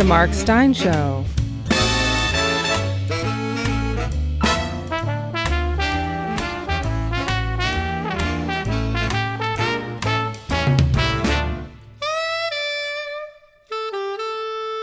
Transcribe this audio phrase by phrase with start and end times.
[0.00, 1.26] The Mark Steyn Show.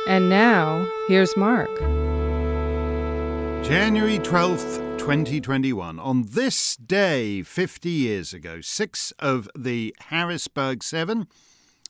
[0.07, 1.75] And now, here's Mark.
[3.65, 5.97] January 12th, 2021.
[5.99, 11.25] On this day, 50 years ago, six of the Harrisburg Seven,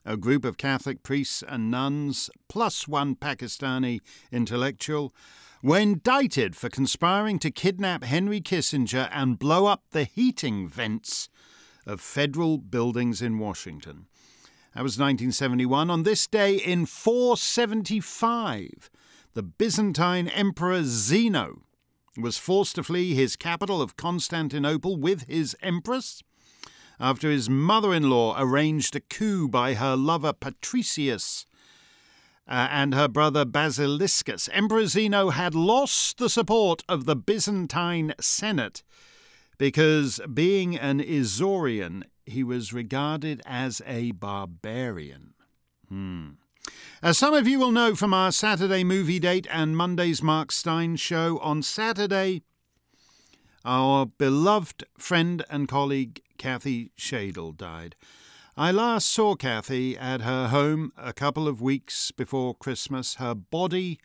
[0.08, 4.00] a group of Catholic priests and nuns, plus one Pakistani
[4.32, 5.14] intellectual,
[5.62, 11.28] were indicted for conspiring to kidnap Henry Kissinger and blow up the heating vents
[11.86, 14.06] of federal buildings in Washington.
[14.74, 15.90] That was 1971.
[15.90, 18.90] On this day in 475,
[19.34, 21.64] the Byzantine Emperor Zeno
[22.18, 26.24] was forced to flee his capital of Constantinople with his empress
[27.00, 31.46] after his mother in law arranged a coup by her lover Patricius
[32.48, 34.50] uh, and her brother Basiliscus.
[34.52, 38.84] Emperor Zeno had lost the support of the Byzantine Senate
[39.58, 45.34] because, being an Isaurian, he was regarded as a barbarian.
[45.90, 46.30] Hmm.
[47.02, 50.96] As some of you will know from our Saturday movie date and Monday's Mark Steyn
[50.96, 52.42] show, on Saturday,
[53.64, 57.96] our beloved friend and colleague Kathy Shaidle died.
[58.56, 63.16] I last saw Kathy at her home a couple of weeks before Christmas.
[63.16, 64.00] Her body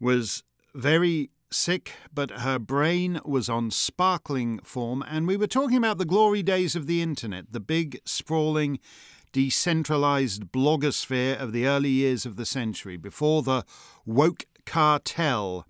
[0.00, 0.42] was
[0.74, 6.04] very sick, but her brain was on sparkling form, and we were talking about the
[6.04, 8.80] glory days of the internet, the big, sprawling,
[9.32, 13.64] decentralized blogosphere of the early years of the century, before the
[14.04, 15.66] woke cartel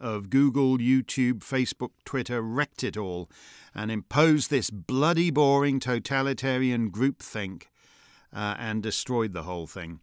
[0.00, 3.28] of Google, YouTube, Facebook, Twitter wrecked it all
[3.74, 7.64] and imposed this bloody, boring totalitarian groupthink
[8.32, 10.00] uh, and destroyed the whole thing.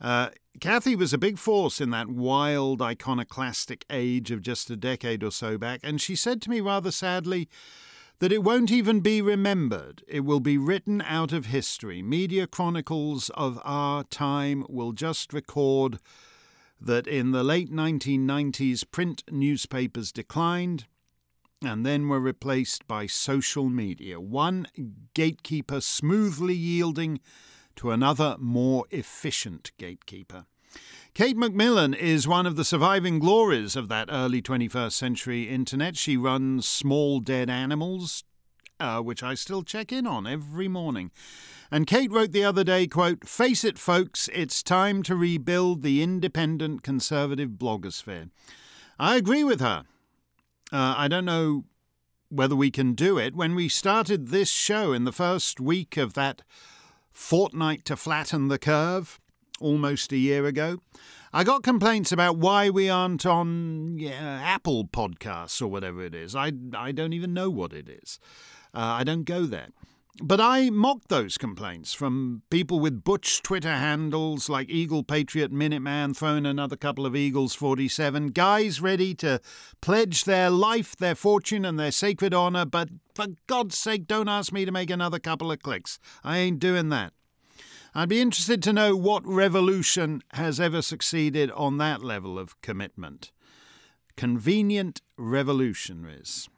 [0.00, 0.30] Uh,
[0.60, 5.30] Kathy was a big force in that wild, iconoclastic age of just a decade or
[5.30, 7.48] so back, and she said to me rather sadly
[8.18, 10.02] that it won't even be remembered.
[10.08, 12.02] It will be written out of history.
[12.02, 15.98] Media chronicles of our time will just record
[16.80, 20.86] that in the late 1990s, print newspapers declined
[21.62, 24.66] and then were replaced by social media, one
[25.14, 27.20] gatekeeper smoothly yielding
[27.76, 30.46] to another more efficient gatekeeper.
[31.14, 35.96] Kate McMillan is one of the surviving glories of that early 21st century internet.
[35.96, 38.24] She runs Small Dead Animals,
[38.80, 41.10] uh, which I still check in on every morning.
[41.70, 46.02] And Kate wrote the other day, quote, Face it, folks, it's time to rebuild the
[46.02, 48.30] independent conservative blogosphere.
[48.98, 49.84] I agree with her.
[50.72, 51.64] Uh, I don't know
[52.28, 53.34] whether we can do it.
[53.34, 56.42] When we started this show in the first week of that
[57.12, 59.20] fortnight to flatten the curve,
[59.60, 60.80] almost a year ago,
[61.32, 66.34] I got complaints about why we aren't on yeah, Apple Podcasts or whatever it is.
[66.34, 68.18] I, I don't even know what it is.
[68.76, 69.70] Uh, I don't go there.
[70.22, 76.14] But I mocked those complaints from people with butch Twitter handles like Eagle Patriot Minuteman,
[76.14, 79.40] throwing another couple of Eagles 47, guys ready to
[79.80, 82.66] pledge their life, their fortune, and their sacred honor.
[82.66, 85.98] But for God's sake, don't ask me to make another couple of clicks.
[86.22, 87.12] I ain't doing that.
[87.94, 93.32] I'd be interested to know what revolution has ever succeeded on that level of commitment.
[94.16, 96.48] Convenient revolutionaries.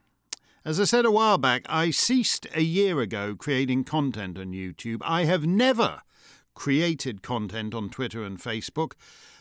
[0.64, 4.98] As I said a while back, I ceased a year ago creating content on YouTube.
[5.02, 6.02] I have never
[6.54, 8.92] created content on Twitter and Facebook.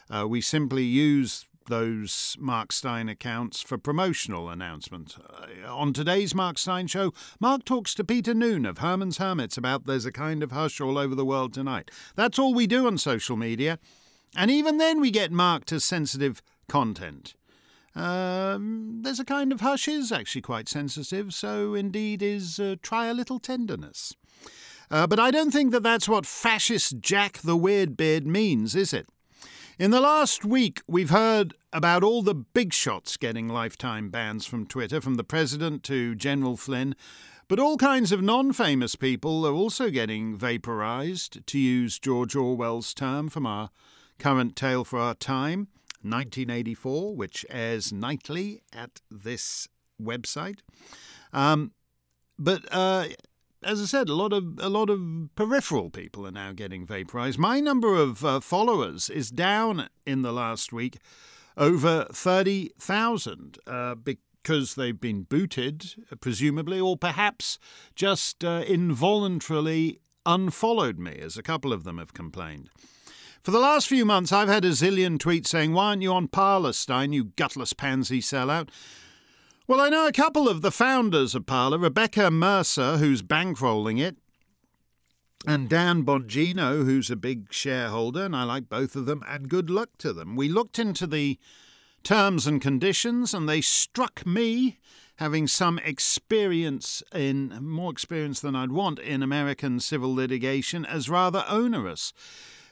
[0.10, 5.18] Uh, we simply use those Mark Steyn accounts for promotional announcements.
[5.18, 9.86] Uh, on today's Mark Steyn show, Mark talks to Peter Noone of Herman's Hermits about
[9.86, 11.90] there's a kind of hush all over the world tonight.
[12.16, 13.80] That's all we do on social media.
[14.36, 17.34] And even then, we get marked as sensitive content.
[17.98, 23.08] Um, there's a kind of hush is actually quite sensitive, so indeed is uh, try
[23.08, 24.14] a little tenderness.
[24.92, 28.94] Uh, but I don't think that that's what fascist Jack the Weird Beard means, is
[28.94, 29.08] it?
[29.80, 34.68] In the last week, we've heard about all the big shots getting lifetime bans from
[34.68, 36.96] Twitter, from the president to General Flynn.
[37.48, 42.94] But all kinds of non famous people are also getting vaporized, to use George Orwell's
[42.94, 43.72] term from our
[44.20, 45.70] current tale for our time.
[46.10, 49.68] 1984, which airs nightly at this
[50.02, 50.60] website.
[51.34, 51.72] Um,
[52.40, 53.08] but uh,
[53.64, 57.40] as I said, a lot of a lot of peripheral people are now getting vaporized.
[57.40, 61.00] My number of uh, followers is down in the last week,
[61.58, 67.58] over thirty thousand, uh, because they've been booted, presumably, or perhaps
[67.96, 72.70] just uh, involuntarily unfollowed me, as a couple of them have complained.
[73.48, 76.28] For the last few months, I've had a zillion tweets saying, Why aren't you on
[76.28, 78.68] Parler, Steyn, you gutless pansy sellout?
[79.68, 84.18] Well, I know a couple of the founders of Parler, Rebekah Mercer, who's bankrolling it,
[85.48, 89.70] and Dan Bongino, who's a big shareholder, and I like both of them, and good
[89.70, 90.36] luck to them.
[90.36, 91.40] We looked into the
[92.04, 94.78] terms and conditions, and they struck me,
[95.20, 101.46] having some experience in, more experience than I'd want in American civil litigation, as rather
[101.48, 102.12] onerous.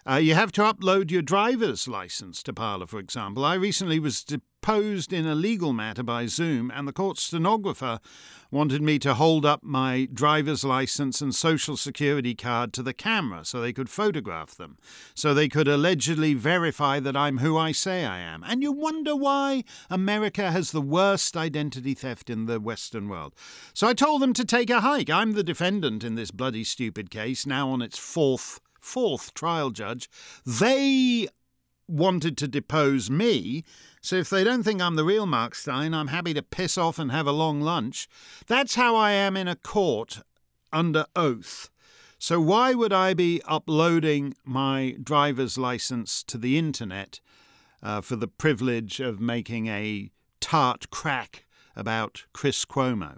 [0.07, 3.43] Uh, you have to upload your driver's license to Parler, for example.
[3.43, 7.99] I recently was deposed in a legal matter by Zoom, and the court stenographer
[8.51, 13.43] wanted me to hold up my driver's license and social security card to the camera
[13.43, 14.77] so they could photograph them,
[15.15, 18.43] so they could allegedly verify that I'm who I say I am.
[18.45, 23.33] And you wonder why America has the worst identity theft in the Western world.
[23.73, 25.09] So I told them to take a hike.
[25.09, 30.09] I'm the defendant in this bloody stupid case, now on its fourth fourth trial judge,
[30.45, 31.27] they
[31.87, 33.63] wanted to depose me.
[34.01, 36.99] So if they don't think I'm the real Mark Steyn, I'm happy to piss off
[36.99, 38.07] and have a long lunch.
[38.47, 40.21] That's how I am in a court
[40.71, 41.69] under oath.
[42.17, 47.19] So why would I be uploading my driver's license to the internet
[47.83, 51.45] uh, for the privilege of making a tart crack
[51.75, 53.17] about Chris Cuomo?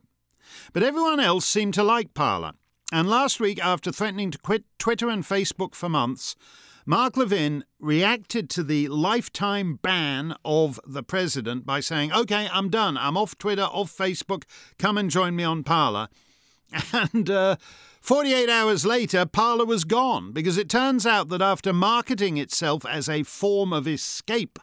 [0.73, 2.53] But everyone else seemed to like Parler.
[2.91, 6.37] And last week, after threatening to quit Twitter and Facebook for months,
[6.85, 12.97] Mark Levin reacted to the lifetime ban of the president by saying, OK, I'm done.
[12.97, 14.43] I'm off Twitter, off Facebook.
[14.79, 16.07] Come and join me on Parler.
[16.93, 17.57] And uh,
[17.99, 23.09] 48 hours later, Parler was gone because it turns out that after marketing itself as
[23.09, 24.59] a form of escape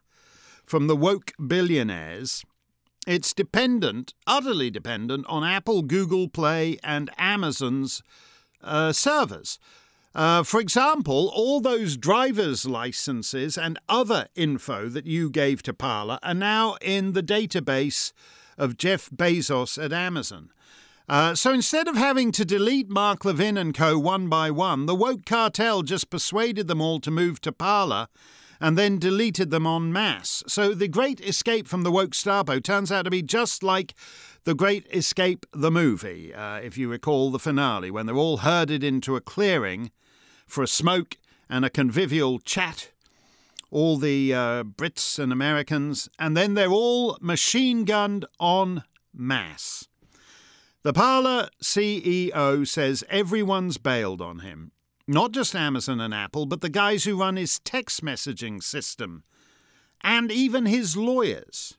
[0.64, 2.42] from the woke billionaires,
[3.06, 8.02] it's dependent, utterly dependent, on Apple, Google Play, and Amazon's
[8.62, 9.58] uh, servers.
[10.14, 16.18] Uh, for example, all those driver's licenses and other info that you gave to Parler
[16.22, 18.12] are now in the database
[18.56, 20.50] of Jeff Bezos at Amazon.
[21.08, 24.94] Uh, so instead of having to delete Mark Levin and co one by one, the
[24.94, 28.06] woke cartel just persuaded them all to move to Parler
[28.60, 30.42] and then deleted them en masse.
[30.46, 33.94] So the Great Escape from the Wokestapo turns out to be just like
[34.44, 38.84] The Great Escape, the movie, uh, if you recall the finale, when they're all herded
[38.84, 39.90] into a clearing
[40.46, 41.16] for a smoke
[41.48, 42.90] and a convivial chat.
[43.70, 49.88] All the uh, Brits and Americans, and then they're all machine gunned en masse.
[50.82, 54.72] The Parler CEO says everyone's bailed on him.
[55.06, 59.24] Not just Amazon and Apple, but the guys who run his text messaging system.
[60.02, 61.74] And even his lawyers.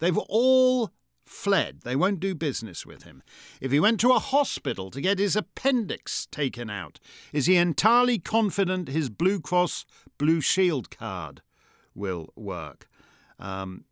[0.00, 0.90] They've all
[1.24, 1.80] fled.
[1.82, 3.22] They won't do business with him.
[3.60, 7.00] If he went to a hospital to get his appendix taken out,
[7.32, 9.86] is he entirely confident his Blue Cross
[10.18, 11.42] Blue Shield card
[11.94, 12.88] will work?
[13.38, 13.84] Um,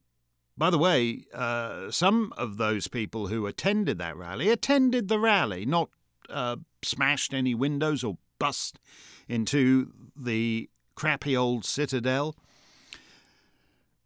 [0.56, 5.65] by the way, uh, some of those people who attended that rally attended the rally,
[5.65, 5.89] not
[6.29, 8.81] uh, smashed any windows or bust
[9.29, 12.34] into the crappy old citadel.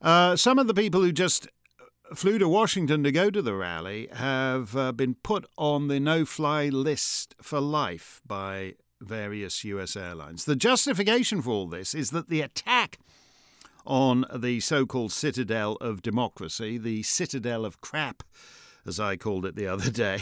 [0.02, 1.48] Uh, some of the people who just
[2.14, 6.26] flew to Washington to go to the rally have uh, been put on the no
[6.26, 10.44] fly list for life by various US airlines.
[10.44, 12.98] The justification for all this is that the attack
[13.86, 18.22] on the so called citadel of democracy, the citadel of crap,
[18.84, 20.20] as I called it the other day,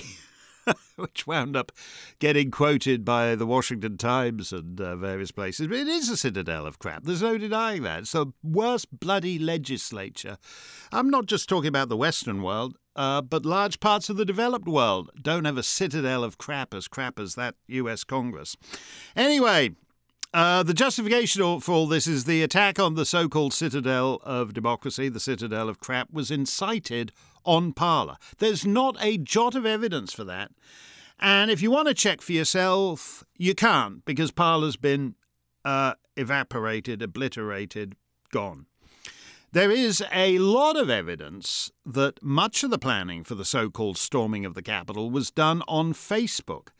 [0.96, 1.72] which wound up
[2.18, 5.66] getting quoted by the Washington Times and uh, various places.
[5.66, 7.04] But it is a citadel of crap.
[7.04, 8.00] There's no denying that.
[8.00, 10.38] It's the worst bloody legislature.
[10.92, 12.76] I'm not just talking about the Western world.
[12.96, 16.86] Uh, but large parts of the developed world don't have a citadel of crap as
[16.86, 18.56] crap as that US Congress.
[19.16, 19.74] Anyway,
[20.34, 24.52] uh, the justification for all this is the attack on the so called citadel of
[24.52, 27.12] democracy, the citadel of crap, was incited
[27.44, 28.16] on Parler.
[28.38, 30.50] There's not a jot of evidence for that.
[31.18, 35.14] And if you want to check for yourself, you can't because Parler's been
[35.64, 37.94] uh, evaporated, obliterated,
[38.30, 38.66] gone.
[39.52, 43.96] There is a lot of evidence that much of the planning for the so called
[43.96, 46.70] storming of the Capitol was done on Facebook,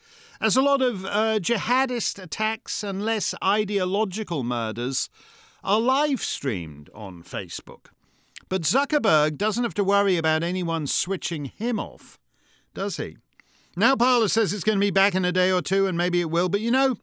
[0.40, 5.08] as a lot of uh, jihadist attacks and less ideological murders
[5.62, 7.86] are live streamed on Facebook.
[8.48, 12.18] But Zuckerberg doesn't have to worry about anyone switching him off,
[12.74, 13.16] does he?
[13.76, 16.20] Now Parler says it's going to be back in a day or two, and maybe
[16.20, 16.96] it will, but you know,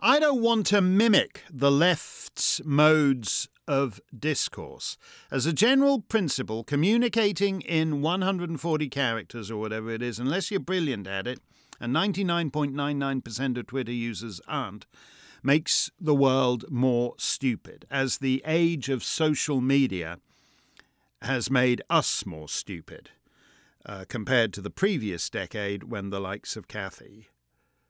[0.00, 4.96] I don't want to mimic the left's modes of discourse.
[5.30, 11.06] As a general principle, communicating in 140 characters or whatever it is, unless you're brilliant
[11.06, 11.38] at it,
[11.80, 14.86] and 99.99% of Twitter users aren't,
[15.42, 20.18] makes the world more stupid, as the age of social media
[21.22, 23.10] has made us more stupid
[23.86, 27.28] uh, compared to the previous decade when the likes of Kathy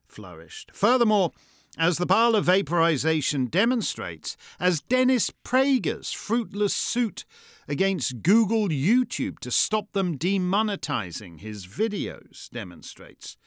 [0.07, 0.71] flourished.
[0.75, 1.33] Furthermore,
[1.79, 7.25] as the pile of vaporization demonstrates, as Dennis Prager's fruitless suit
[7.67, 13.39] against Google YouTube to stop them demonetizing his videos demonstrates,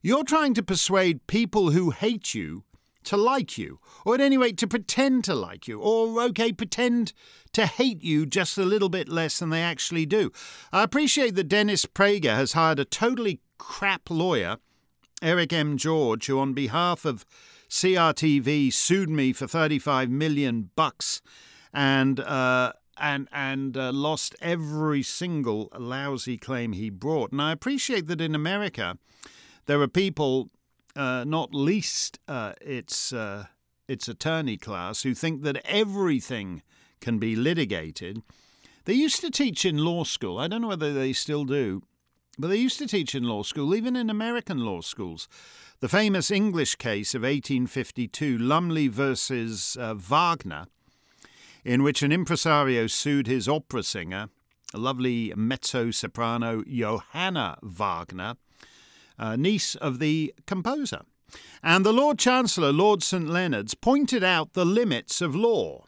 [0.00, 2.64] you're trying to persuade people who hate you
[3.04, 7.12] to like you, or at any rate to pretend to like you, or okay, pretend
[7.52, 10.30] to hate you just a little bit less than they actually do.
[10.72, 14.58] I appreciate that Dennis Prager has hired a totally crap lawyer,
[15.22, 15.76] Eric M.
[15.76, 17.24] George, who on behalf of
[17.68, 21.20] CRTV sued me for 35 million bucks
[21.72, 27.32] and uh, and and uh, lost every single lousy claim he brought.
[27.32, 28.98] And I appreciate that in America
[29.66, 30.50] there are people
[30.96, 33.46] uh, not least uh, its uh,
[33.86, 36.62] its attorney class, who think that everything
[37.00, 38.22] can be litigated.
[38.84, 40.38] They used to teach in law school.
[40.38, 41.82] I don't know whether they still do,
[42.38, 45.28] but they used to teach in law school, even in American law schools.
[45.80, 50.66] The famous English case of 1852, Lumley versus uh, Wagner,
[51.64, 54.28] in which an impresario sued his opera singer,
[54.74, 58.36] a lovely mezzo soprano Johanna Wagner,
[59.18, 61.02] uh, niece of the composer.
[61.62, 63.28] And the Lord Chancellor, Lord St.
[63.28, 65.84] Leonard's, pointed out the limits of law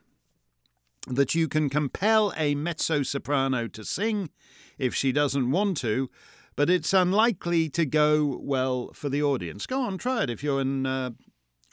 [1.07, 4.31] that you can compel a mezzo soprano to sing
[4.79, 6.11] if she doesn't want to,
[6.57, 9.67] but it's unlikely to go well for the audience.
[9.67, 11.11] Go on, try it if you're an uh,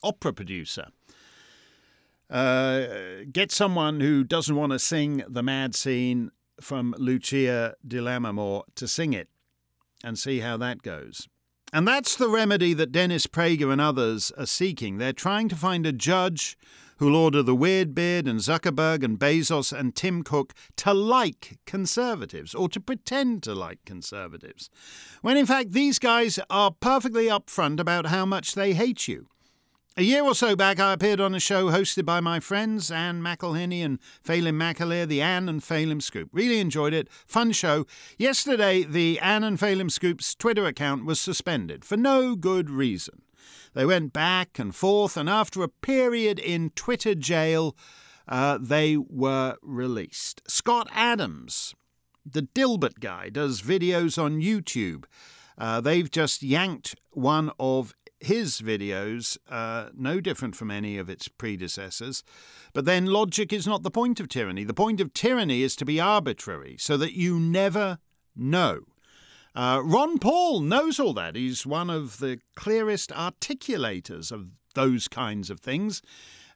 [0.03, 0.87] opera producer.
[2.29, 2.85] Uh,
[3.31, 8.87] get someone who doesn't want to sing the mad scene from Lucia di Lammermoor to
[8.87, 9.29] sing it
[10.03, 11.27] and see how that goes.
[11.74, 14.97] And that's the remedy that Dennis Prager and others are seeking.
[14.97, 16.57] They're trying to find a judge
[16.97, 22.55] who'll order the Weird Beard and Zuckerberg and Bezos and Tim Cook to like conservatives
[22.55, 24.69] or to pretend to like conservatives,
[25.21, 29.27] when in fact these guys are perfectly upfront about how much they hate you.
[29.99, 33.19] A year or so back, I appeared on a show hosted by my friends Anne
[33.19, 36.29] McElhinney and Phelim McAleer, the Anne and Phelim Scoop.
[36.31, 37.07] Really enjoyed it.
[37.25, 37.87] Fun show.
[38.15, 43.23] Yesterday, the Anne and Phelim Scoop's Twitter account was suspended for no good reason.
[43.73, 47.75] They went back and forth, and after a period in Twitter jail,
[48.27, 50.43] uh, they were released.
[50.47, 51.73] Scott Adams,
[52.23, 55.05] the Dilbert guy, does videos on YouTube.
[55.57, 61.27] Uh, they've just yanked one of his videos, uh, no different from any of its
[61.27, 62.24] predecessors.
[62.74, 64.63] But then logic is not the point of tyranny.
[64.63, 68.00] The point of tyranny is to be arbitrary, so that you never
[68.36, 68.81] know.
[69.55, 71.36] Uh, Ron Paul knows all that.
[71.36, 76.01] He's one of the clearest articulators of those kinds of things.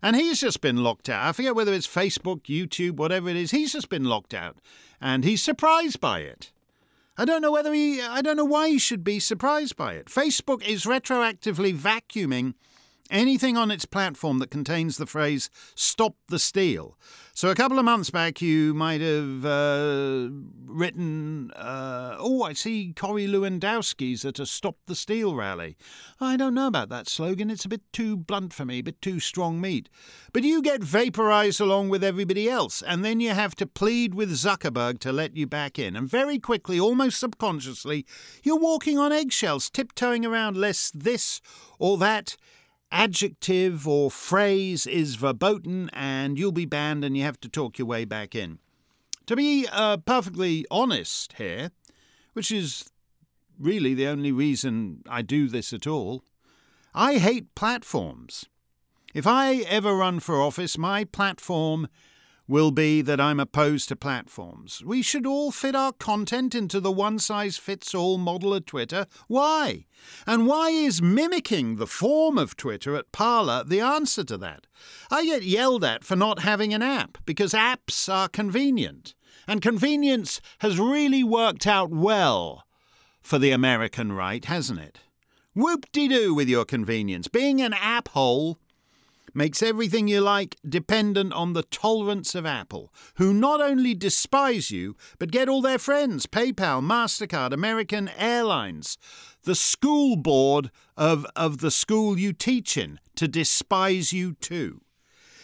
[0.04, 1.28] And he's just been locked out.
[1.28, 3.52] I forget whether it's Facebook, YouTube, whatever it is.
[3.52, 4.58] He's just been locked out.
[5.00, 6.52] And he's surprised by it.
[7.18, 10.06] I don't know whether he, I don't know why he should be surprised by it.
[10.06, 12.54] Facebook is retroactively vacuuming
[13.12, 16.98] anything on its platform that contains the phrase stop the steal.
[17.34, 20.28] So a couple of months back, you might have uh,
[20.66, 25.78] written, uh, oh, I see Corey Lewandowski's at a Stop the Steal rally.
[26.20, 27.50] I don't know about that slogan.
[27.50, 29.88] It's a bit too blunt for me, a bit too strong meat.
[30.34, 34.32] But you get vaporized along with everybody else, and then you have to plead with
[34.32, 35.96] Zuckerberg to let you back in.
[35.96, 38.06] And very quickly, almost subconsciously,
[38.44, 41.40] you're walking on eggshells, tiptoeing around lest this
[41.80, 42.36] or that
[42.92, 47.88] adjective or phrase is verboten and you'll be banned and you have to talk your
[47.88, 48.60] way back in.
[49.28, 51.72] To be uh, perfectly honest here,
[52.34, 52.90] which is
[53.60, 56.24] really the only reason I do this at all,
[56.94, 58.46] I hate platforms.
[59.14, 61.88] If I ever run for office, my platform
[62.48, 64.84] will be that I'm opposed to platforms.
[64.86, 69.06] We should all fit our content into the one size fits all model of Twitter.
[69.28, 69.86] Why?
[70.28, 74.68] And why is mimicking the form of Twitter at Parler the answer to that?
[75.10, 79.16] I get yelled at for not having an app because apps are convenient.
[79.48, 82.66] And convenience has really worked out well
[83.22, 85.00] for the American right, hasn't it?
[85.54, 87.28] Whoop de doo with your convenience.
[87.28, 88.58] Being an app hole
[89.34, 94.96] makes everything you like dependent on the tolerance of Apple, who not only despise you,
[95.20, 98.98] but get all their friends PayPal, MasterCard, American Airlines,
[99.44, 104.82] the school board of, of the school you teach in to despise you too.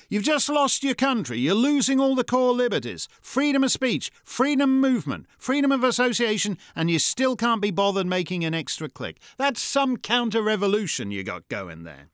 [0.10, 1.38] You've just lost your country.
[1.38, 6.58] You're losing all the core liberties freedom of speech, freedom of movement, freedom of association,
[6.76, 9.20] and you still can't be bothered making an extra click.
[9.38, 12.08] That's some counter revolution you got going there.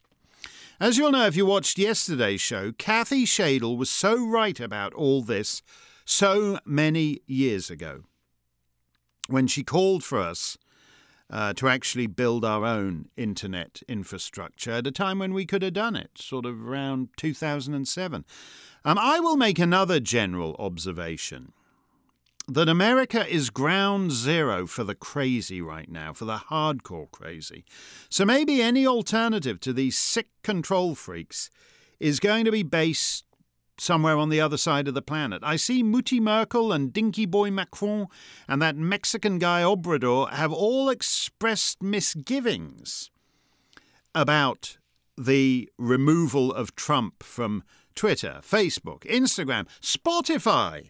[0.80, 5.22] As you'll know if you watched yesterday's show, Kathy Shaidle was so right about all
[5.22, 5.62] this
[6.04, 8.04] so many years ago
[9.28, 10.58] when she called for us
[11.30, 15.74] uh, to actually build our own internet infrastructure at a time when we could have
[15.74, 18.26] done it, sort of around 2007.
[18.84, 21.54] Um, I will make another general observation
[22.48, 27.64] that America is ground zero for the crazy right now, for the hardcore crazy.
[28.10, 31.50] So maybe any alternative to these sick control freaks
[32.00, 33.24] is going to be based
[33.78, 35.42] somewhere on the other side of the planet.
[35.44, 38.08] I see Mutti Merkel and Dinky Boy Macron
[38.48, 43.10] and that Mexican guy Obrador have all expressed misgivings
[44.14, 44.78] about
[45.18, 47.64] the removal of Trump from
[47.96, 50.90] Twitter, Facebook, Instagram, Spotify.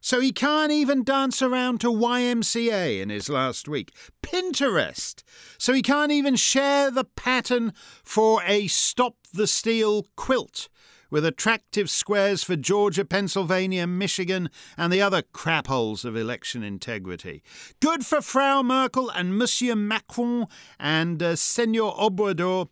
[0.00, 3.92] So he can't even dance around to YMCA in his last week.
[4.22, 5.22] Pinterest.
[5.58, 10.68] So he can't even share the pattern for a Stop the Steal quilt
[11.10, 17.42] with attractive squares for Georgia, Pennsylvania, Michigan, and the other crap holes of election integrity.
[17.80, 20.46] Good for Frau Merkel and Monsieur Macron
[20.78, 22.68] and uh, Senor Obrador,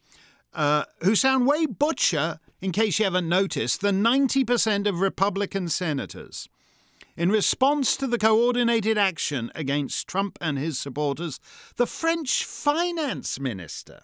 [0.54, 6.48] uh, who sound way butcher, in case you haven't noticed, than 90% of Republican senators.
[7.18, 11.40] In response to the coordinated action against Trump and his supporters,
[11.74, 14.02] the French finance minister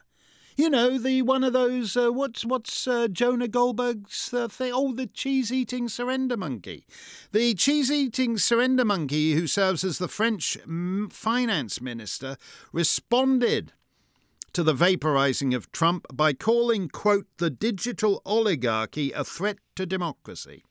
[0.56, 4.72] you know, the one of those uh, what's what's uh, Jonah Goldberg's uh, thing?
[4.72, 6.86] Oh, the cheese-eating surrender monkey,
[7.32, 10.56] the cheese-eating surrender monkey who serves as the French
[11.10, 12.36] finance minister
[12.72, 13.72] responded
[14.52, 20.62] to the vaporizing of Trump by calling, quote, the digital oligarchy a threat to democracy.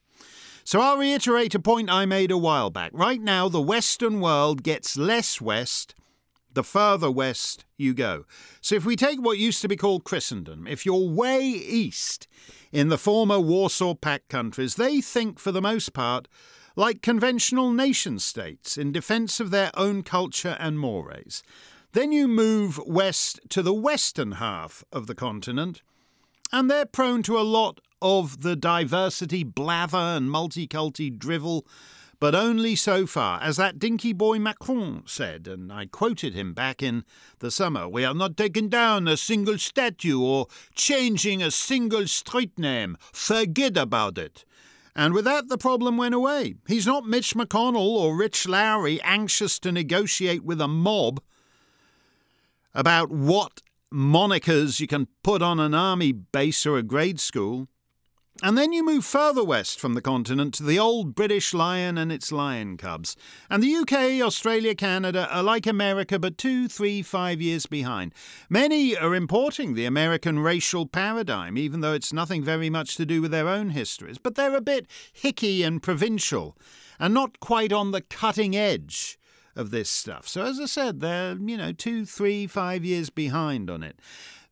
[0.64, 2.90] So I'll reiterate a point I made a while back.
[2.94, 5.94] Right now, the Western world gets less West
[6.54, 8.24] the further west you go.
[8.60, 12.26] So if we take what used to be called Christendom, if you're way east
[12.72, 16.28] in the former Warsaw Pact countries, they think for the most part
[16.76, 21.42] like conventional nation states in defense of their own culture and mores.
[21.92, 25.82] Then you move west to the western half of the continent,
[26.50, 31.66] and they're prone to a lot of the diversity blather and multiculti drivel
[32.20, 36.82] but only so far, as that dinky boy Macron said, and I quoted him back
[36.82, 37.04] in
[37.40, 42.58] the summer We are not taking down a single statue or changing a single street
[42.58, 42.96] name.
[43.12, 44.44] Forget about it.
[44.94, 46.54] And with that, the problem went away.
[46.68, 51.20] He's not Mitch McConnell or Rich Lowry anxious to negotiate with a mob
[52.74, 53.60] about what
[53.92, 57.68] monikers you can put on an army base or a grade school.
[58.42, 62.10] And then you move further west from the continent to the old British lion and
[62.10, 63.14] its lion cubs.
[63.48, 68.12] And the UK, Australia, Canada are like America, but two, three, five years behind.
[68.50, 73.22] Many are importing the American racial paradigm, even though it's nothing very much to do
[73.22, 74.18] with their own histories.
[74.18, 76.58] But they're a bit hicky and provincial,
[76.98, 79.16] and not quite on the cutting edge
[79.54, 80.26] of this stuff.
[80.26, 84.00] So, as I said, they're, you know, two, three, five years behind on it.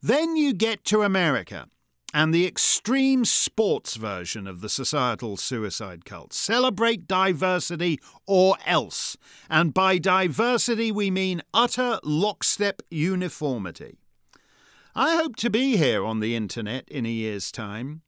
[0.00, 1.66] Then you get to America
[2.12, 6.32] and the extreme sports version of the societal suicide cult.
[6.32, 9.16] Celebrate diversity or else.
[9.48, 13.98] And by diversity, we mean utter lockstep uniformity.
[14.94, 18.02] I hope to be here on the internet in a year's time,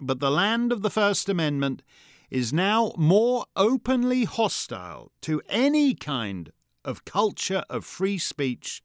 [0.00, 1.82] but the land of the First Amendment
[2.30, 6.50] is now more openly hostile to any kind
[6.82, 8.82] of culture of free speech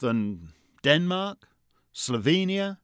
[0.00, 0.48] than
[0.82, 1.48] Denmark,
[1.94, 2.76] Slovenia,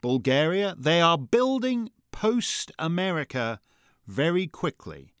[0.00, 3.60] Bulgaria, they are building post America
[4.06, 5.14] very quickly.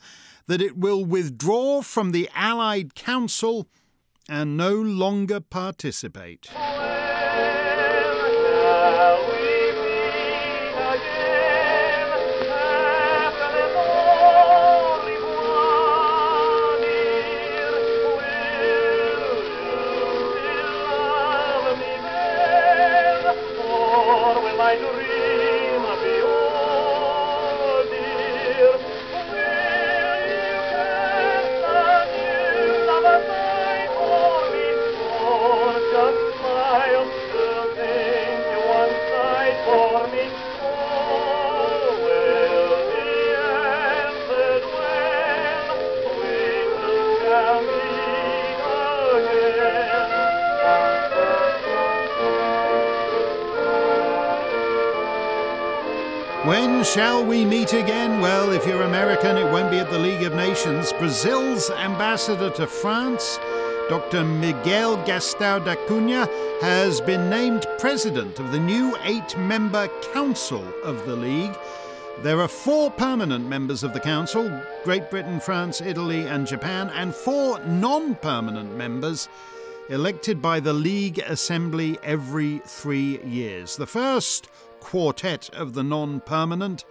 [0.50, 3.68] that it will withdraw from the Allied Council
[4.28, 6.48] and no longer participate.
[56.94, 58.20] Shall we meet again?
[58.20, 60.92] Well, if you're American, it won't be at the League of Nations.
[60.94, 63.38] Brazil's ambassador to France,
[63.88, 64.24] Dr.
[64.24, 66.28] Miguel Gastão da Cunha,
[66.60, 71.56] has been named president of the new eight member Council of the League.
[72.22, 74.50] There are four permanent members of the Council
[74.82, 79.28] Great Britain, France, Italy, and Japan, and four non permanent members
[79.90, 83.76] elected by the League Assembly every three years.
[83.76, 84.48] The first
[84.80, 86.84] quartet of the non permanent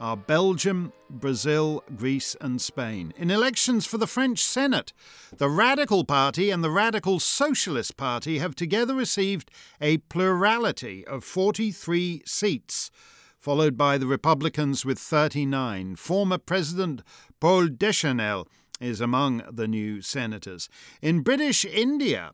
[0.00, 3.12] are Belgium, Brazil, Greece, and Spain.
[3.16, 4.94] In elections for the French Senate,
[5.36, 9.50] the Radical Party and the Radical Socialist Party have together received
[9.80, 12.90] a plurality of 43 seats,
[13.38, 15.96] followed by the Republicans with 39.
[15.96, 17.02] Former President
[17.38, 18.48] Paul Deschanel
[18.80, 20.70] is among the new senators.
[21.02, 22.32] In British India,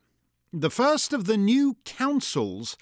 [0.53, 2.77] the first of the new councils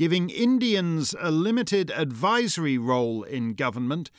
[0.00, 4.10] giving Indians a limited advisory role in government,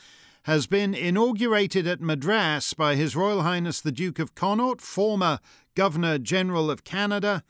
[0.43, 5.39] has been inaugurated at Madras by His Royal Highness the Duke of Connaught, former
[5.73, 7.43] Governor General of Canada,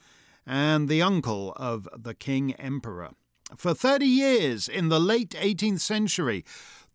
[0.48, 3.10] and the uncle of the King Emperor.
[3.58, 6.46] For 30 years in the late 18th century,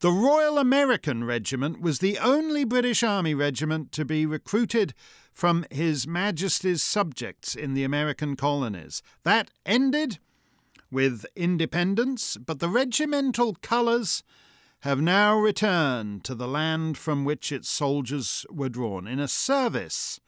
[0.01, 4.95] the Royal American Regiment was the only British Army regiment to be recruited
[5.35, 9.03] from His Majesty's subjects in the American colonies.
[9.23, 10.19] That ended
[10.97, 14.23] with independence, but the regimental colours
[14.81, 19.07] have now returned to the land from which its soldiers were drawn.
[19.07, 20.21] In a service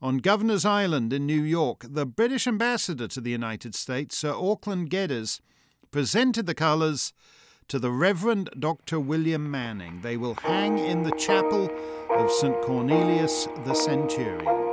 [0.00, 4.90] on Governor's Island in New York, the British ambassador to the United States, Sir Auckland
[4.90, 5.40] Geddes,
[5.90, 7.12] presented the colours
[7.66, 9.00] to the Reverend Dr.
[9.00, 10.02] William Manning.
[10.02, 11.68] They will hang in the chapel
[12.10, 12.62] of St.
[12.62, 14.71] Cornelius the Centurion.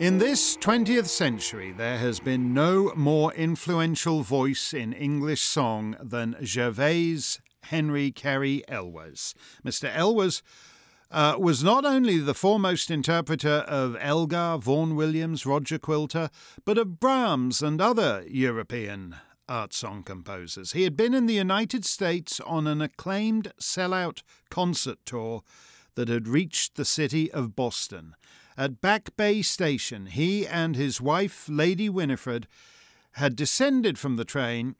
[0.00, 6.34] In this 20th century, there has been no more influential voice in English song than
[6.40, 9.34] Gervase Henry Cary Elwes.
[9.64, 9.88] Mr.
[9.94, 10.42] Elwes
[11.14, 16.28] uh, was not only the foremost interpreter of Elgar, Vaughan Williams, Roger Quilter,
[16.64, 19.14] but of Brahms and other European
[19.48, 20.72] art song composers.
[20.72, 25.42] He had been in the United States on an acclaimed sellout concert tour
[25.94, 28.16] that had reached the city of Boston.
[28.56, 32.48] At Back Bay Station, he and his wife, Lady Winifred,
[33.12, 34.74] had descended from the train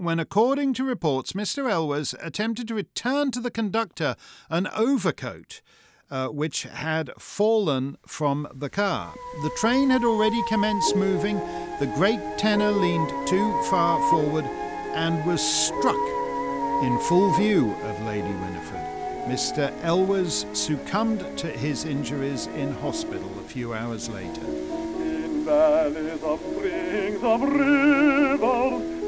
[0.00, 1.70] when, according to reports, Mr.
[1.70, 4.16] Elwes attempted to return to the conductor
[4.48, 5.60] an overcoat
[6.10, 9.14] uh, which had fallen from the car.
[9.42, 11.36] The train had already commenced moving,
[11.78, 14.44] the great tenor leaned too far forward
[14.94, 15.94] and was struck
[16.82, 18.80] In full view of Lady Winifred,
[19.28, 19.72] Mr.
[19.84, 24.40] Elwes succumbed to his injuries in hospital a few hours later.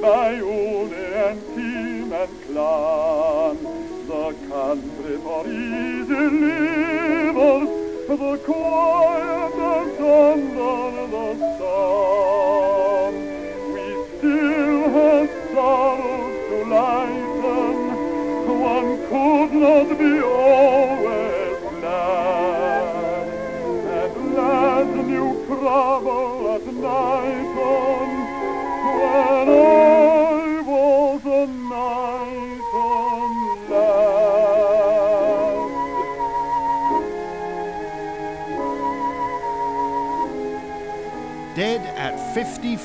[0.05, 3.57] Une and Kim and Clun,
[4.09, 7.69] the country for easy livers,
[8.09, 13.13] the quiet and under the sun.
[13.73, 13.87] We
[14.19, 17.77] still have sorrows to lighten,
[18.61, 19.92] one could not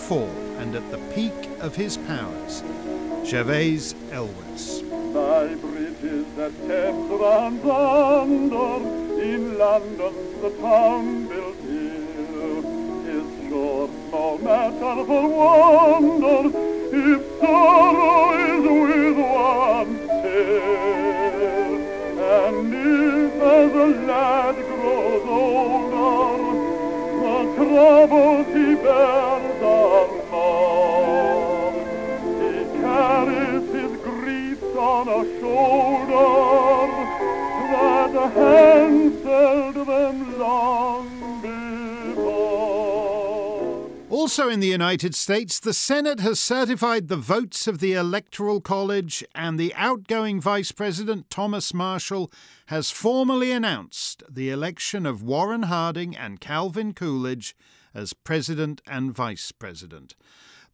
[0.08, 2.64] 54 and at the peak of his powers,
[3.30, 4.82] Gervase Elwes.
[5.14, 8.88] By bridges that Thames runs under,
[9.22, 12.64] in London the town built here.
[13.18, 16.58] Is sure no matter for wonder,
[16.96, 21.04] if sorrow is with one still.
[22.24, 26.32] And if as a lad grows older,
[27.24, 29.27] the troubles he bears
[44.28, 49.24] Also in the United States, the Senate has certified the votes of the Electoral College,
[49.34, 52.30] and the outgoing Vice President Thomas Marshall
[52.66, 57.56] has formally announced the election of Warren Harding and Calvin Coolidge
[57.94, 60.14] as President and Vice President.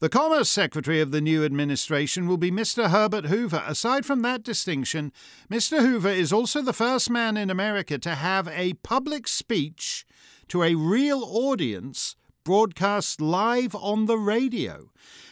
[0.04, 2.90] The Commerce Secretary of the new administration will be Mr.
[2.90, 3.64] Herbert Hoover.
[3.66, 5.14] Aside from that distinction,
[5.50, 5.80] Mr.
[5.80, 10.06] Hoover is also the first man in America to have a public speech
[10.50, 14.90] to a real audience broadcast live on the radio.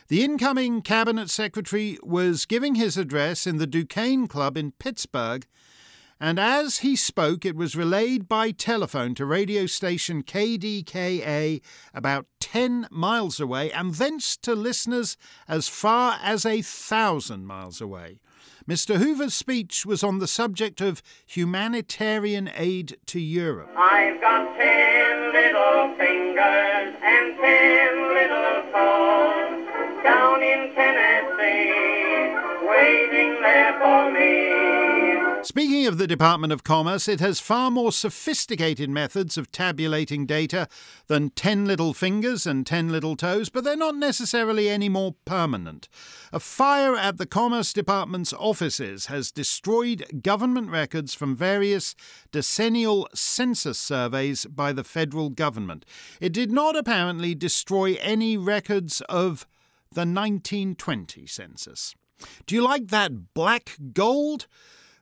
[0.07, 5.45] The incoming cabinet secretary was giving his address in the Duquesne Club in Pittsburgh,
[6.17, 11.59] and as he spoke, it was relayed by telephone to radio station KDKA
[11.93, 15.15] about 10 miles away, and thence to listeners
[15.47, 18.19] as far as a thousand miles away.
[18.67, 18.97] Mr.
[18.97, 23.69] Hoover's speech was on the subject of humanitarian aid to Europe.
[23.77, 25.95] I've got ten little
[35.43, 40.67] Speaking of the Department of Commerce, it has far more sophisticated methods of tabulating data
[41.07, 45.89] than 10 little fingers and 10 little toes, but they're not necessarily any more permanent.
[46.31, 51.95] A fire at the Commerce Department's offices has destroyed government records from various
[52.31, 55.85] decennial census surveys by the federal government.
[56.19, 59.47] It did not apparently destroy any records of
[59.91, 61.95] the 1920 census.
[62.45, 64.45] Do you like that black gold?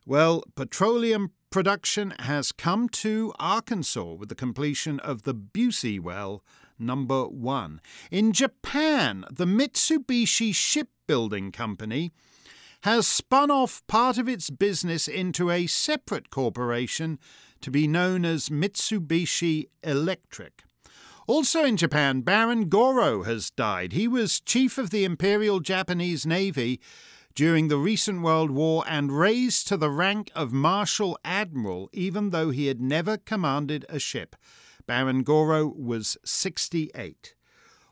[0.06, 6.44] Well, petroleum production has come to Arkansas with the completion of the Busey well
[6.78, 7.82] number one.
[8.10, 12.12] In Japan, the Mitsubishi Shipbuilding Company
[12.84, 17.20] has spun off part of its business into a separate corporation
[17.62, 20.64] to be known as Mitsubishi Electric.
[21.28, 23.94] Also in Japan, Baron Goro has died.
[23.94, 26.80] He was chief of the Imperial Japanese Navy
[27.36, 32.50] during the recent World War and raised to the rank of Marshal Admiral, even though
[32.50, 34.36] he had never commanded a ship.
[34.86, 37.36] Baron Goro was 68.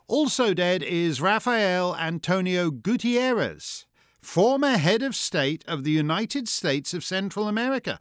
[0.08, 3.86] Also dead is Rafael Antonio Gutierrez,
[4.21, 8.00] former head of state of the United States of Central America.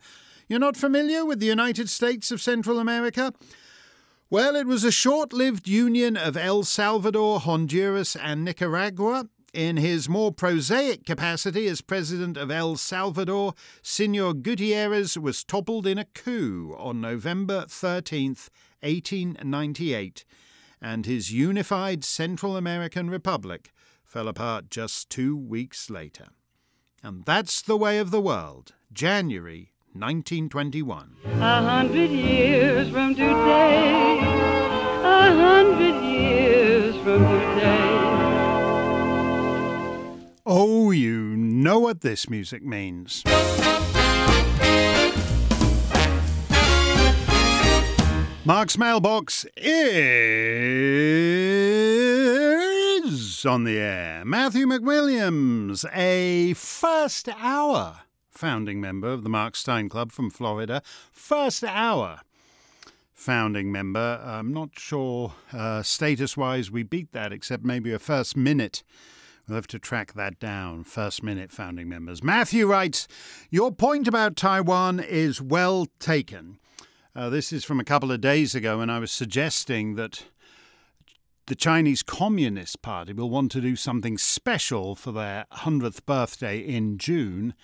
[0.49, 3.33] You're not familiar with the United States of Central America?
[4.31, 9.29] Well, it was a short lived union of El Salvador, Honduras, and Nicaragua.
[9.56, 15.96] In his more prosaic capacity as president of El Salvador, Senor Gutierrez was toppled in
[15.96, 18.50] a coup on November 13th,
[18.82, 20.26] 1898,
[20.82, 23.72] and his unified Central American Republic
[24.04, 26.26] fell apart just two weeks later.
[27.02, 31.16] And that's the way of the world, January 1921.
[31.24, 33.45] A hundred years from today,
[41.87, 43.22] what this music means.
[48.44, 49.87] Mark's mailbox is
[53.46, 58.01] on the air, Matthew McWilliams, a first hour
[58.33, 60.83] founding member of the Mark Steyn Club from Florida.
[61.12, 62.22] First hour
[63.14, 64.20] founding member.
[64.25, 68.83] I'm not sure uh, status wise we beat that, except maybe a first minute.
[69.48, 70.82] We'll have to track that down.
[70.82, 72.22] First minute founding members.
[72.22, 73.06] Matthew writes
[73.48, 76.59] Your point about Taiwan is well taken.
[77.14, 80.24] Uh, this is from a couple of days ago, and I was suggesting that
[81.46, 86.98] the Chinese Communist Party will want to do something special for their 100th birthday in
[86.98, 87.54] June,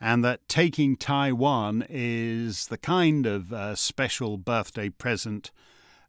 [0.00, 5.50] and that taking Taiwan is the kind of uh, special birthday present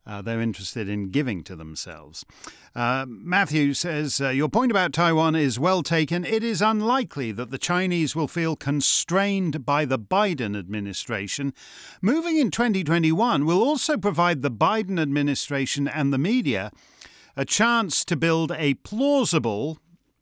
[0.07, 2.25] uh, they're interested in giving to themselves.
[2.75, 6.25] Uh, Matthew says, uh, Your point about Taiwan is well taken.
[6.25, 11.53] It is unlikely that the Chinese will feel constrained by the Biden administration.
[12.01, 16.71] Moving in 2021 will also provide the Biden administration and the media
[17.37, 19.77] a chance to build a plausible,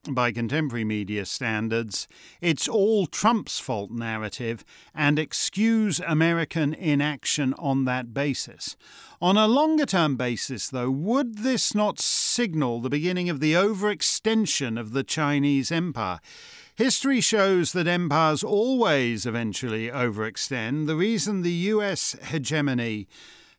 [0.10, 2.08] by contemporary media standards,
[2.42, 8.76] it's all Trump's fault narrative and excuse American inaction on that basis.
[9.22, 14.80] On a longer term basis, though, would this not signal the beginning of the overextension
[14.80, 16.20] of the Chinese empire?
[16.76, 20.88] History shows that empires always eventually overextend.
[20.88, 23.08] The reason the US hegemony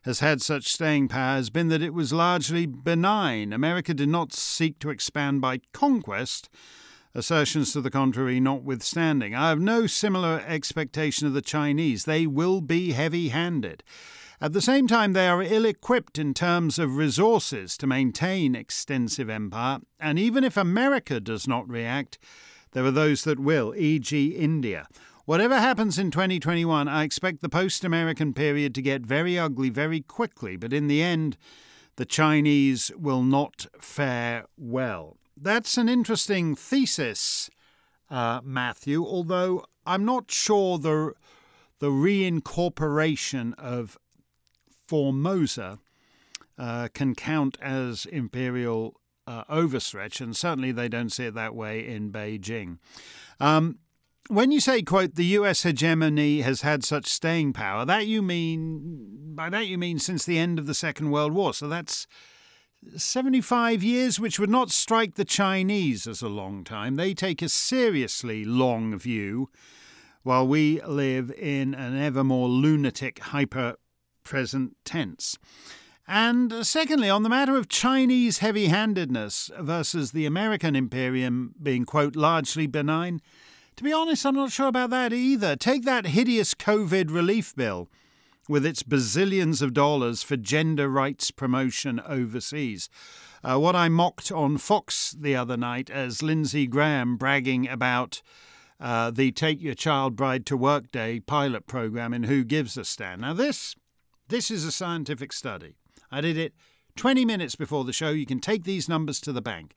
[0.05, 3.51] has had such staying power has been that it was largely benign.
[3.51, 6.47] America did not seek to expand by conquest,
[7.15, 9.33] assertions to the contrary notwithstanding.
[9.33, 12.05] I have no similar expectation of the Chinese.
[12.05, 13.83] They will be heavy handed.
[14.39, 19.29] At the same time, they are ill equipped in terms of resources to maintain extensive
[19.29, 22.19] empire, and even if America does not react,
[22.73, 24.87] there are those that will, e.g., India.
[25.25, 30.01] Whatever happens in 2021, I expect the post American period to get very ugly very
[30.01, 31.35] quickly, but in the end,
[31.95, 35.17] the Chinese will not fare well.
[35.35, 37.49] That's an interesting thesis,
[38.07, 41.13] uh, Matthew, although I'm not sure the,
[41.79, 43.97] the reincorporation of
[44.87, 45.79] Formosa
[46.59, 51.83] uh, can count as imperial uh, overstretch, and certainly they don't see it that way
[51.83, 52.77] in Beijing.
[53.39, 53.79] Um,
[54.27, 59.33] when you say quote the US hegemony has had such staying power that you mean
[59.35, 61.53] by that you mean since the end of the second world war.
[61.53, 62.07] So that's
[62.95, 66.95] 75 years which would not strike the chinese as a long time.
[66.95, 69.49] They take a seriously long view
[70.23, 73.75] while we live in an ever more lunatic hyper
[74.23, 75.37] present tense.
[76.07, 81.85] And uh, secondly, on the matter of Chinese heavy handedness versus the American imperium being,
[81.85, 83.21] quote, largely benign,
[83.75, 85.55] to be honest, I'm not sure about that either.
[85.55, 87.89] Take that hideous COVID relief bill
[88.47, 92.89] with its bazillions of dollars for gender rights promotion overseas.
[93.43, 98.21] Uh, what I mocked on Fox the other night as Lindsey Graham bragging about
[98.79, 102.85] uh, the Take Your Child Bride to Work Day pilot program in Who Gives a
[102.85, 103.21] Stan.
[103.21, 103.75] Now, this,
[104.27, 105.75] this is a scientific study.
[106.11, 106.53] I did it
[106.95, 108.09] 20 minutes before the show.
[108.09, 109.73] You can take these numbers to the bank.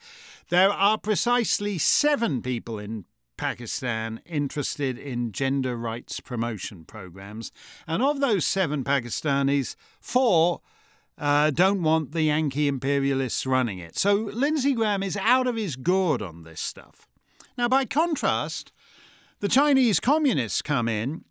[0.50, 3.04] There are precisely seven people in
[3.38, 7.50] Pakistan interested in gender rights promotion programs.
[7.86, 10.60] And of those seven Pakistanis, four
[11.16, 13.96] uh, don't want the Yankee imperialists running it.
[13.96, 17.08] So Lindsey Graham is out of his gourd on this stuff.
[17.56, 18.72] Now, by contrast,
[19.40, 21.24] the Chinese communists come in,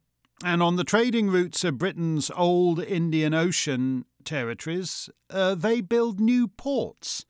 [0.43, 6.47] and on the trading routes of Britain's old Indian Ocean territories, uh, they build new
[6.47, 7.25] ports.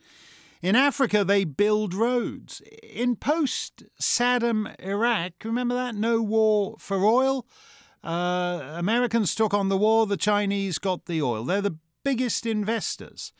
[0.61, 2.61] In Africa, they build roads.
[2.83, 5.95] In post Saddam Iraq, remember that?
[5.95, 7.45] No war for oil.
[8.03, 11.43] Uh, Americans took on the war, the Chinese got the oil.
[11.43, 13.33] They're the biggest investors.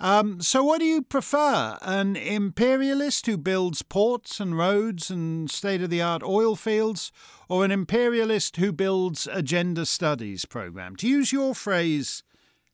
[0.00, 1.76] Um, so, what do you prefer?
[1.82, 7.12] An imperialist who builds ports and roads and state of the art oil fields,
[7.50, 10.96] or an imperialist who builds a gender studies program?
[10.96, 12.22] To use your phrase,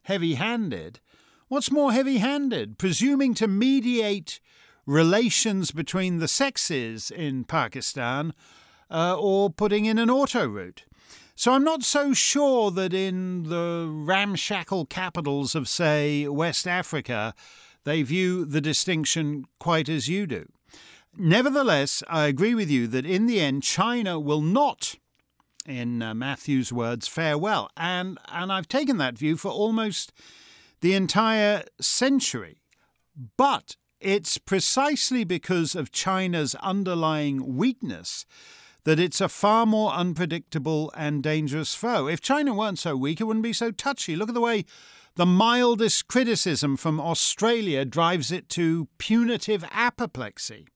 [0.03, 1.01] heavy handed,
[1.49, 2.77] What's more heavy handed?
[2.77, 4.41] Presuming to mediate
[4.85, 8.35] relations between the sexes in Pakistan
[8.91, 10.85] uh, or putting in an auto route.
[11.37, 17.33] So I'm not so sure that in the ramshackle capitals of, say, West Africa,
[17.85, 20.49] they view the distinction quite as you do.
[21.17, 24.97] Nevertheless, I agree with you that in the end, China will not,
[25.65, 27.71] in uh, Matthew's words, fare well.
[27.77, 30.13] And, and I've taken that view for almost
[30.87, 32.63] the entire century.
[33.37, 38.25] But it's precisely because of China's underlying weakness
[38.85, 42.07] that it's a far more unpredictable and dangerous foe.
[42.07, 44.15] If China weren't so weak, it wouldn't be so touchy.
[44.15, 44.65] Look at the way
[45.17, 50.69] the mildest criticism from Australia drives it to punitive apoplexy.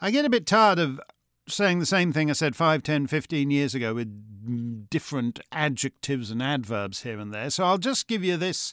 [0.00, 0.98] I get a bit tired of
[1.46, 6.42] saying the same thing I said 5, 10, 15 years ago with different adjectives and
[6.42, 7.50] adverbs here and there.
[7.50, 8.72] So I'll just give you this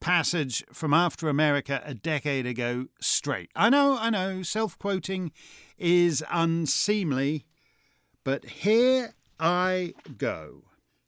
[0.00, 3.50] passage from After America a decade ago straight.
[3.54, 5.32] I know, I know, self quoting
[5.78, 7.46] is unseemly,
[8.24, 10.62] but here I go.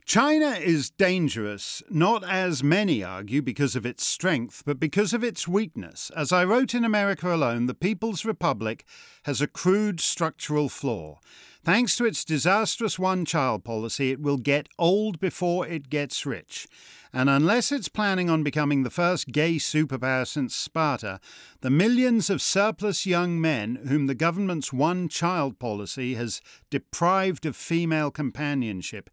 [0.09, 5.47] China is dangerous, not as many argue because of its strength, but because of its
[5.47, 6.11] weakness.
[6.17, 8.87] As I wrote in America Alone, the People's Republic
[9.25, 11.21] has a crude structural flaw.
[11.63, 16.67] Thanks to its disastrous one child policy, it will get old before it gets rich.
[17.13, 21.21] And unless it's planning on becoming the first gay superpower since Sparta,
[21.61, 27.57] the millions of surplus young men whom the government's one child policy has deprived of
[27.57, 29.11] female companionship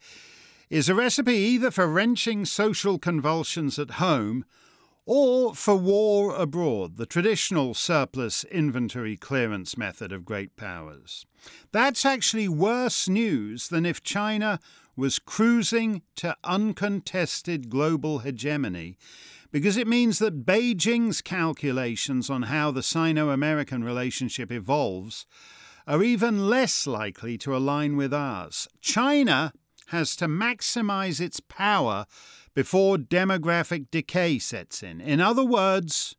[0.70, 4.44] is a recipe either for wrenching social convulsions at home
[5.06, 11.28] or for war abroad, the traditional surplus inventory clearance method of great powers.
[11.72, 14.60] That's actually worse news than if China
[14.96, 18.98] was cruising to uncontested global hegemony,
[19.52, 25.26] because it means that Beijing's calculations on how the Sino American relationship evolves
[25.88, 28.68] are even less likely to align with ours.
[28.82, 29.54] China
[29.88, 32.06] has to maximize its power
[32.54, 35.00] before demographic decay sets in.
[35.00, 36.16] In other words,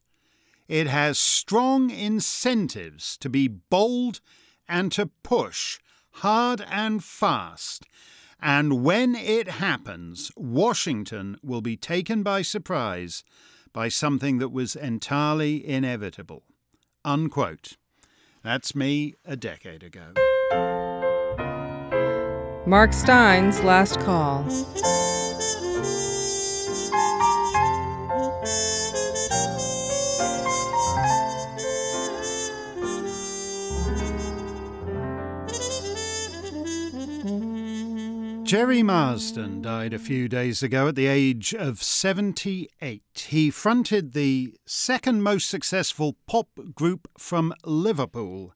[0.69, 4.21] it has strong incentives to be bold
[4.69, 5.79] and to push
[6.13, 7.85] hard and fast.
[8.41, 13.25] And when it happens, Washington will be taken by surprise
[13.73, 16.45] by something that was entirely inevitable.
[17.05, 17.77] Unquote.
[18.43, 20.13] That's me a decade ago.
[22.67, 24.45] Mark Steyn's last call.
[38.47, 43.03] Gerry Marsden died a few days ago at the age of 78.
[43.29, 48.55] He fronted the second most successful pop group from Liverpool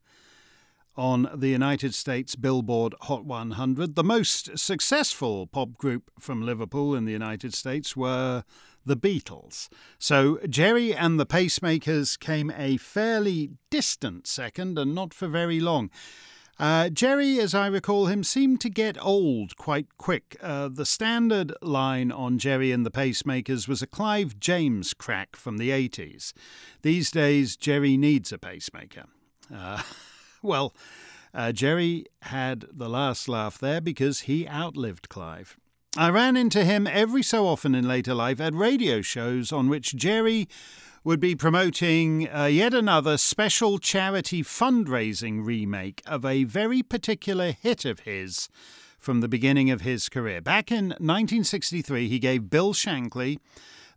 [0.97, 3.97] on the United States Billboard Hot 100.
[3.97, 8.45] The most successful pop group from Liverpool in the United States were
[8.86, 9.68] the Beatles.
[9.99, 15.91] So Gerry and the Pacemakers came a fairly distant second and not for very long.
[16.61, 20.36] Uh, Gerry, as I recall him, seemed to get old quite quick.
[20.42, 25.56] Uh, the standard line on Gerry and the Pacemakers was a Clive James crack from
[25.56, 26.34] the 80s.
[26.82, 29.04] These days, Gerry needs a pacemaker.
[29.52, 29.80] Uh,
[30.42, 30.74] well,
[31.32, 35.56] uh, Gerry had the last laugh there because he outlived Clive.
[35.96, 39.96] I ran into him every so often in later life at radio shows on which
[39.96, 40.46] Gerry
[41.03, 47.86] would be promoting uh, yet another special charity fundraising remake of a very particular hit
[47.86, 48.51] of his
[48.98, 50.42] from the beginning of his career.
[50.42, 53.38] Back in 1963, he gave Bill Shankly,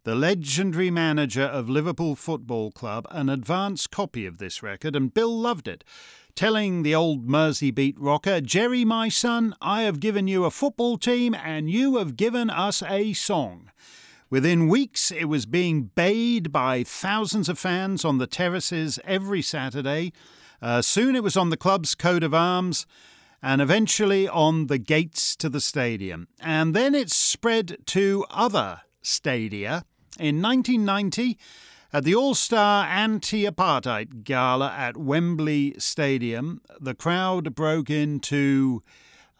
[0.06, 5.38] the legendary manager of Liverpool Football Club, an advance copy of this record, and Bill
[5.38, 5.84] loved it.
[6.36, 10.98] Telling the old Mersey beat rocker, Gerry, my son, I have given you a football
[10.98, 13.70] team and you have given us a song.
[14.34, 20.12] Within weeks, it was being bayed by thousands of fans on the terraces every Saturday.
[20.60, 22.88] Uh, soon it was on the club's coat of arms
[23.44, 26.30] and eventually on the gates to the stadium.
[26.40, 29.86] And then it spread to other stadia.
[30.20, 31.38] In 1990,
[31.94, 38.82] at the All Star Anti Apartheid Gala at Wembley Stadium, the crowd broke into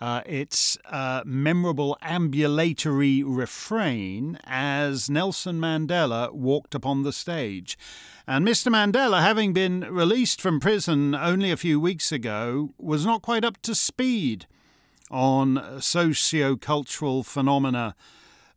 [0.04, 7.78] uh, its uh, memorable ambulatory refrain as Nelson Mandela walked upon the stage.
[8.28, 8.70] And Mr.
[8.70, 13.62] Mandela, having been released from prison only a few weeks ago, was not quite up
[13.62, 14.46] to speed
[15.10, 17.96] on socio-cultural phenomena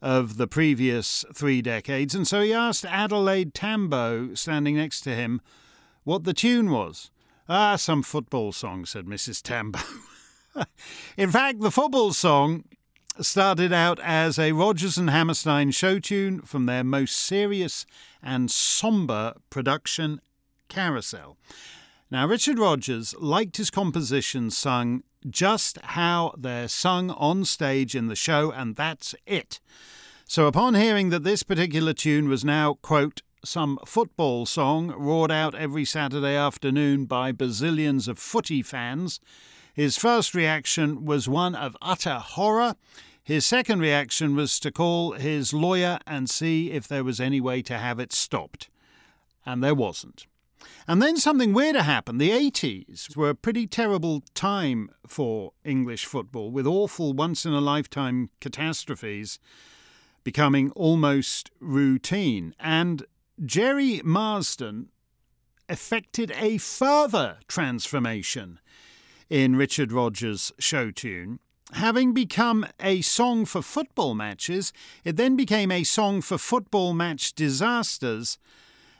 [0.02, 5.40] of the previous three decades, and so he asked Adelaide Tambo, standing next to him,
[6.02, 7.12] what the tune was.
[7.48, 9.40] Ah, some football song, said Mrs.
[9.42, 9.78] Tambo.
[11.16, 12.64] In fact, the football song
[13.20, 17.86] started out as a Rodgers and Hammerstein show tune from their most serious
[18.22, 20.20] and somber production,
[20.68, 21.36] Carousel.
[22.10, 28.14] Now, Richard Rodgers liked his compositions sung just how they're sung on stage in the
[28.14, 29.60] show, and that's it.
[30.28, 35.54] So, upon hearing that this particular tune was now, quote, some football song roared out
[35.54, 39.20] every Saturday afternoon by bazillions of footy fans,
[39.76, 42.76] His first reaction was one of utter horror.
[43.22, 47.60] His second reaction was to call his lawyer and see if there was any way
[47.60, 48.70] to have it stopped.
[49.44, 50.26] And there wasn't.
[50.88, 52.22] And then something weirder happened.
[52.22, 57.60] The 80s were a pretty terrible time for English football, with awful once in a
[57.60, 59.38] lifetime catastrophes
[60.24, 62.54] becoming almost routine.
[62.58, 63.04] And
[63.44, 64.88] Gerry Marsden
[65.68, 68.58] effected a further transformation
[69.28, 71.38] in Richard Rodgers' show tune.
[71.72, 74.72] Having become a song for football matches,
[75.04, 78.38] it then became a song for football match disasters,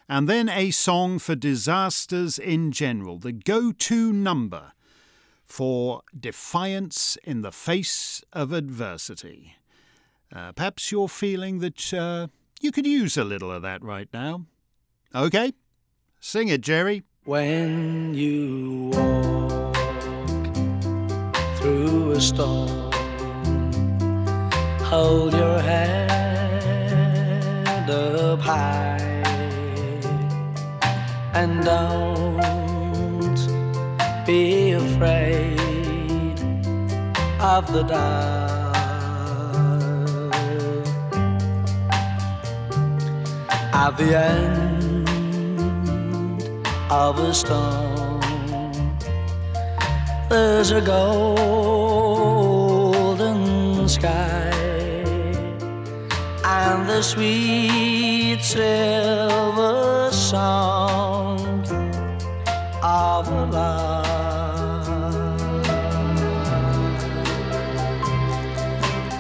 [0.09, 4.73] and then a song for disasters in general, the go to number
[5.45, 9.55] for defiance in the face of adversity.
[10.35, 12.27] Uh, perhaps you're feeling that uh,
[12.61, 14.45] you could use a little of that right now.
[15.15, 15.53] Okay,
[16.21, 17.05] sing it, Gerry.
[17.25, 19.36] When you walk
[21.67, 22.93] through a storm,
[24.93, 26.39] hold your head
[27.91, 29.01] up high
[31.35, 32.39] and don't
[34.25, 36.39] be afraid
[37.41, 38.77] of the dark.
[43.85, 45.09] At the end
[46.89, 47.96] of a storm,
[50.29, 51.39] there's a golden
[53.89, 54.51] sky
[56.45, 61.67] and the sweet silver sound
[62.83, 64.07] of love.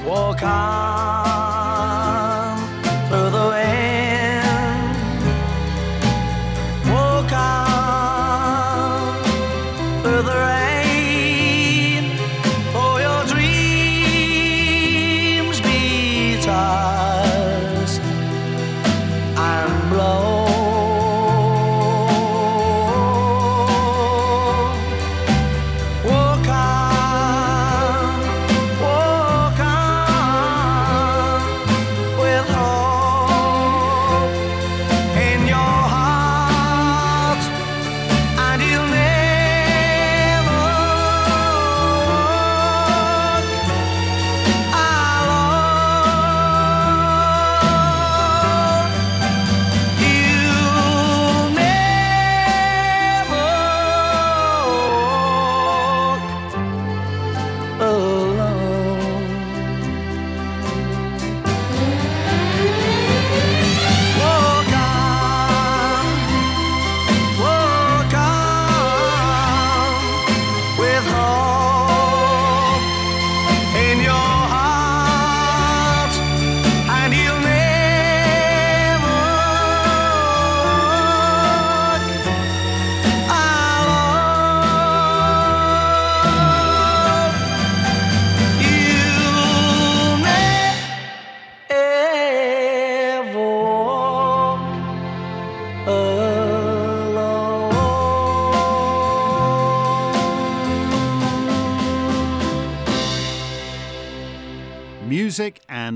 [0.04, 0.85] Walk on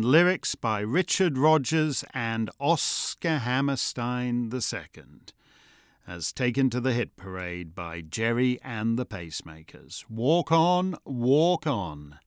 [0.00, 5.04] and lyrics by Richard Rodgers and Oscar Hammerstein II,
[6.08, 10.06] as taken to the hit parade by Gerry and the Pacemakers.
[10.08, 12.18] Walk on, walk on,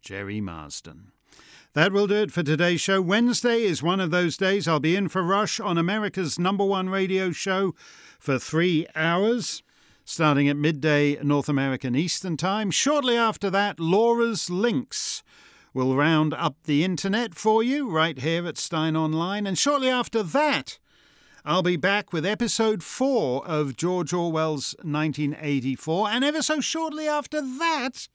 [0.00, 1.12] Gerry Marsden.
[1.74, 3.02] That will do it for today's show.
[3.02, 6.88] Wednesday is one of those days I'll be in for Rush on America's number one
[6.88, 7.74] radio show
[8.18, 9.62] for three hours,
[10.02, 12.70] starting at midday North American Eastern Time.
[12.70, 15.22] Shortly after that, Laura's Links
[15.78, 19.46] will round up the internet for you right here at Steyn Online.
[19.46, 20.80] And shortly after that,
[21.44, 26.08] I'll be back with episode four of George Orwell's 1984.
[26.08, 28.08] And ever so shortly after that,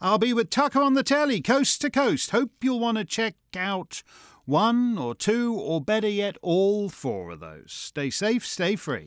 [0.00, 2.32] I'll be with Tucker on the telly, coast to coast.
[2.32, 4.02] Hope you'll want to check out
[4.44, 7.70] one or two, or better yet, all four of those.
[7.70, 9.06] Stay safe, stay free.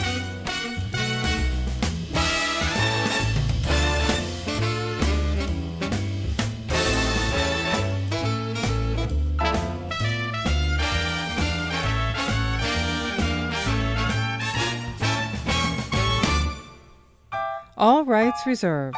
[18.45, 18.95] Reserved.